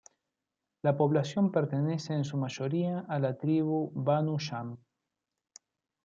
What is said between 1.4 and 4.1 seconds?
pertenece en su mayoría a la tribu